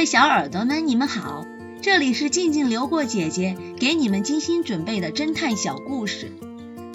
[0.00, 1.44] 位小耳朵们，你们好，
[1.82, 6.32] 这里是静静流过姐姐给你们精心准备的侦探小故事，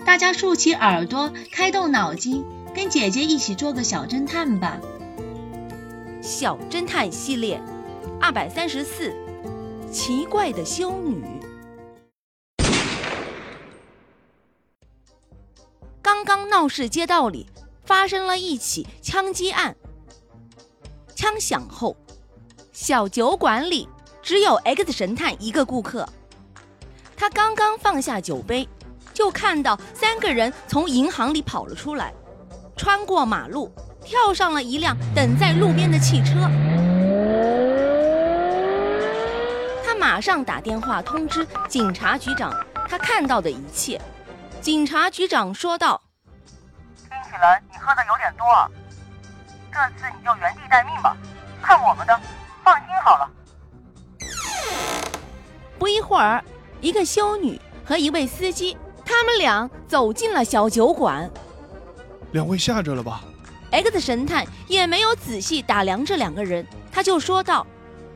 [0.03, 4.79] 大家竖起耳朵，开动脑筋，跟姐姐一起做个小侦探吧。
[6.23, 7.62] 小侦探系列
[8.19, 9.13] 二百三十四，
[9.92, 11.24] 奇怪的修女。
[16.02, 17.45] 刚刚闹市街道里
[17.84, 19.76] 发生了一起枪击案，
[21.16, 21.95] 枪响后。
[22.75, 23.88] 小酒馆里
[24.21, 26.05] 只有 X 神探一个顾客，
[27.15, 28.67] 他刚刚放下酒杯，
[29.13, 32.13] 就看到三个人从银行里跑了出来，
[32.75, 36.34] 穿过马路，跳上了一辆等在路边的汽车。
[39.85, 42.53] 他马上打电话通知警察局长
[42.89, 43.99] 他看到的一切。
[44.59, 46.01] 警察局长说道
[47.07, 48.70] ：“听起来你喝的有点多啊，
[49.71, 51.15] 这次你就原地待命吧，
[51.62, 52.20] 看我们的。”
[53.05, 53.31] 好了。
[55.77, 56.43] 不一会儿，
[56.81, 58.75] 一个修女和一位司机，
[59.05, 61.29] 他们俩走进了小酒馆。
[62.31, 63.23] 两位吓着了吧
[63.70, 67.66] ？X 神探也没有仔细打量这两个人，他就说道：“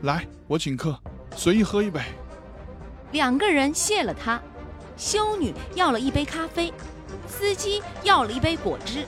[0.02, 1.00] 来，我请客，
[1.36, 2.02] 随意喝一杯。”
[3.14, 4.42] 两个人谢了他。
[4.98, 6.74] 修女要了一杯咖啡，
[7.28, 9.06] 司机要了一杯果汁。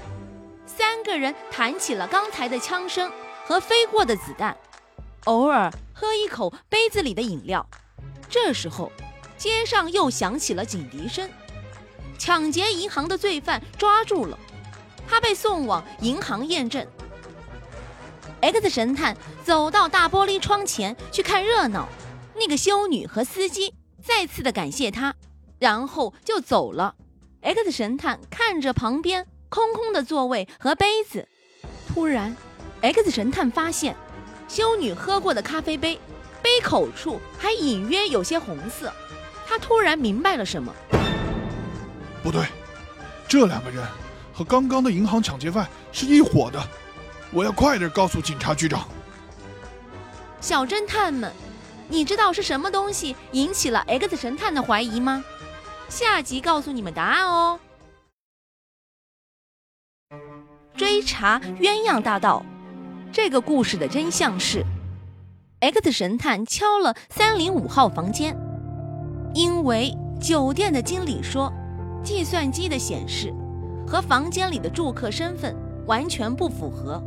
[0.65, 3.11] 三个人谈起了刚才的枪声
[3.45, 4.55] 和飞过的子弹。
[5.25, 7.67] 偶尔喝一口杯子里的饮料，
[8.29, 8.91] 这时候
[9.37, 11.29] 街上又响起了警笛声。
[12.17, 14.37] 抢劫银行的罪犯抓住了，
[15.07, 16.85] 他被送往银行验证。
[18.41, 21.87] X 神探走到大玻璃窗前去看热闹，
[22.35, 25.13] 那个修女和司机再次的感谢他，
[25.59, 26.95] 然后就走了。
[27.41, 31.27] X 神探看着旁边空空的座位和杯子，
[31.87, 32.35] 突然
[32.81, 33.95] ，X 神探发现。
[34.51, 35.97] 修女喝过的咖啡杯，
[36.41, 38.91] 杯口处还隐约有些红色。
[39.47, 40.75] 他突然明白了什么。
[42.21, 42.45] 不对，
[43.29, 43.81] 这两个人
[44.33, 46.61] 和刚刚的银行抢劫犯是一伙的。
[47.31, 48.89] 我要快点告诉警察局长。
[50.41, 51.31] 小侦探们，
[51.87, 55.23] 你知道是什么东西引起了 X 神探的怀疑吗？
[55.87, 57.57] 下集告诉你们答案哦。
[60.75, 62.45] 追查鸳鸯大盗。
[63.13, 64.65] 这个故事的真相是
[65.59, 68.37] ，X 神探敲了三零五号房间，
[69.33, 71.51] 因为酒店的经理说，
[72.01, 73.33] 计算机的显示
[73.85, 75.53] 和房间里的住客身份
[75.85, 77.03] 完全不符合，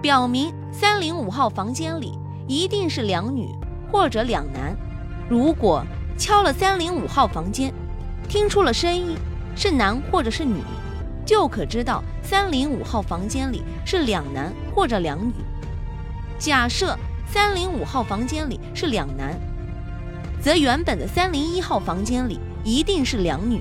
[0.00, 3.54] 表明三零五号房间里一定是两女
[3.92, 4.74] 或者两男。
[5.28, 5.84] 如果
[6.16, 7.70] 敲了三零五号房间，
[8.30, 9.14] 听出了声音
[9.54, 10.62] 是男或者是女。
[11.30, 15.32] 就可知道三零五号房间里是两男或者两女。
[16.40, 19.38] 假设三零五号房间里是两男，
[20.42, 23.60] 则原本的三零一号房间里一定是两女，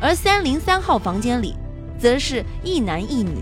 [0.00, 1.56] 而三零三号房间里
[1.98, 3.38] 则是一男一女。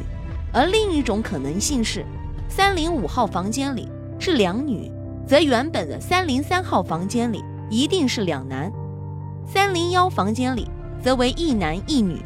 [0.51, 2.07] 而另一种可能性是，
[2.49, 3.87] 三零五号房间里
[4.19, 4.91] 是两女，
[5.27, 8.73] 则原本的三零三号房间里一定是两男，
[9.47, 10.67] 三零幺房间里
[11.03, 12.17] 则为一男一女。